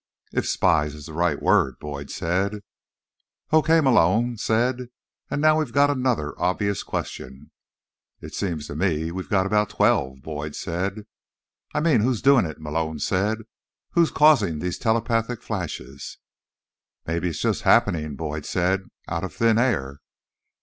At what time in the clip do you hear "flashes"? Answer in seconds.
15.43-16.17